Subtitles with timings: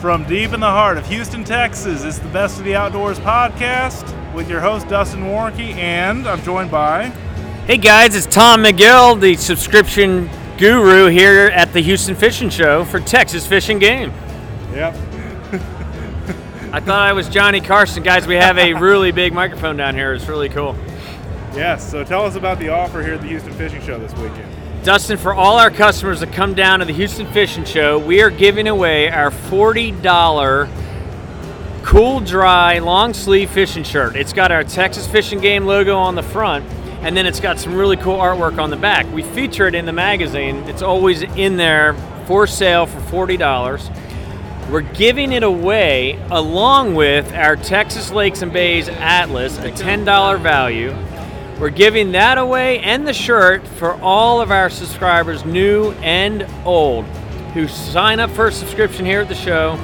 [0.00, 4.32] From deep in the heart of Houston, Texas, it's the Best of the Outdoors podcast
[4.32, 7.08] with your host, Dustin Warnke, and I'm joined by.
[7.66, 12.98] Hey guys, it's Tom McGill, the subscription guru here at the Houston Fishing Show for
[12.98, 14.10] Texas Fish & Game.
[14.72, 14.94] Yep.
[16.72, 18.02] I thought I was Johnny Carson.
[18.02, 20.14] Guys, we have a really big microphone down here.
[20.14, 20.78] It's really cool.
[21.54, 24.50] Yes, so tell us about the offer here at the Houston Fishing Show this weekend.
[24.82, 28.30] Dustin, for all our customers that come down to the Houston Fishing Show, we are
[28.30, 30.70] giving away our $40
[31.82, 34.16] cool, dry, long sleeve fishing shirt.
[34.16, 36.64] It's got our Texas Fish & Game logo on the front,
[37.02, 39.04] and then it's got some really cool artwork on the back.
[39.12, 41.92] We feature it in the magazine, it's always in there
[42.26, 44.70] for sale for $40.
[44.70, 50.96] We're giving it away along with our Texas Lakes and Bays Atlas, a $10 value.
[51.60, 57.04] We're giving that away and the shirt for all of our subscribers, new and old,
[57.52, 59.78] who sign up for a subscription here at the show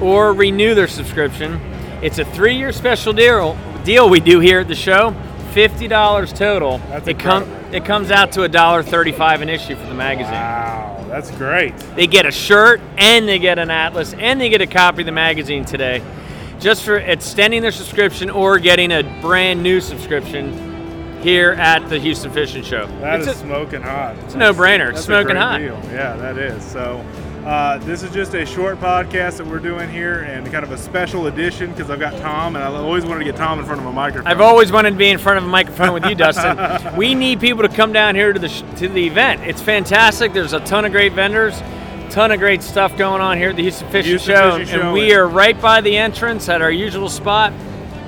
[0.00, 1.60] or renew their subscription.
[2.02, 5.14] It's a three-year special deal deal we do here at the show.
[5.52, 6.78] Fifty dollars total.
[6.88, 10.32] That's it com- it comes out to a dollar thirty-five an issue for the magazine.
[10.32, 11.76] Wow, that's great.
[11.94, 15.06] They get a shirt and they get an atlas and they get a copy of
[15.06, 16.02] the magazine today,
[16.58, 20.67] just for extending their subscription or getting a brand new subscription
[21.20, 22.86] here at the Houston Fishing Show.
[23.00, 24.16] That it's is a- smoking hot.
[24.24, 24.90] It's a no-brainer.
[24.90, 25.58] It's smoking hot.
[25.58, 25.80] Deal.
[25.92, 26.62] Yeah, that is.
[26.64, 27.04] So,
[27.44, 30.76] uh, this is just a short podcast that we're doing here, and kind of a
[30.78, 33.80] special edition because I've got Tom, and I always wanted to get Tom in front
[33.80, 34.26] of a microphone.
[34.30, 36.96] I've always wanted to be in front of a microphone with you, Dustin.
[36.96, 39.42] we need people to come down here to the sh- to the event.
[39.44, 40.32] It's fantastic.
[40.32, 41.58] There's a ton of great vendors,
[42.10, 44.82] ton of great stuff going on here at the Houston Fishing, Houston Show, Fishing and
[44.82, 47.52] Show, we and- are right by the entrance at our usual spot.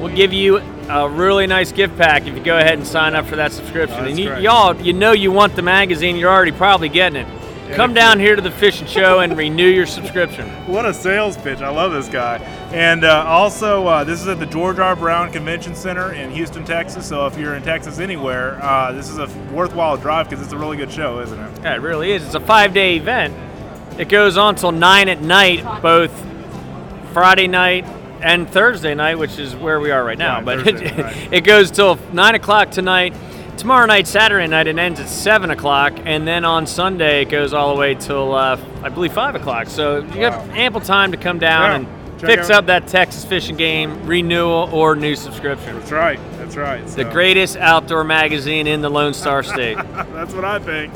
[0.00, 3.26] We'll give you a really nice gift pack if you go ahead and sign up
[3.26, 4.00] for that subscription.
[4.00, 6.16] Oh, and you, y'all, you know you want the magazine.
[6.16, 7.40] You're already probably getting it.
[7.74, 10.48] Come down here to the Fishing Show and renew your subscription.
[10.66, 11.60] What a sales pitch!
[11.60, 12.38] I love this guy.
[12.72, 14.96] And uh, also, uh, this is at the George R.
[14.96, 17.06] Brown Convention Center in Houston, Texas.
[17.06, 20.58] So if you're in Texas anywhere, uh, this is a worthwhile drive because it's a
[20.58, 21.62] really good show, isn't it?
[21.62, 22.24] Yeah, it really is.
[22.24, 23.34] It's a five day event.
[24.00, 26.10] It goes on till 9 at night, both
[27.12, 27.84] Friday night
[28.22, 30.36] and Thursday night, which is where we are right now.
[30.41, 30.86] Right, but Thursday
[31.26, 33.14] it, it goes till 9 o'clock tonight.
[33.56, 35.92] Tomorrow night, Saturday night, it ends at 7 o'clock.
[36.04, 39.66] And then on Sunday, it goes all the way till, uh, I believe, 5 o'clock.
[39.66, 40.30] So you Wow.
[40.41, 41.76] have ample time to come down Yeah.
[41.76, 41.86] and
[42.20, 45.78] Check fix out- up that Texas Fish & Game renewal or new subscription.
[45.78, 46.19] That's right.
[46.38, 46.86] That's right.
[46.86, 49.76] The greatest outdoor magazine in the Lone Star State.
[50.14, 50.92] That's what I think.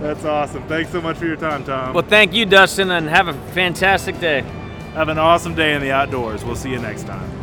[0.00, 0.62] That's awesome.
[0.64, 1.94] Thanks so much for your time, Tom.
[1.94, 4.44] well, thank you, Dustin, and have a fantastic day.
[4.94, 6.44] Have an awesome day in the outdoors.
[6.44, 7.37] We'll see you next time.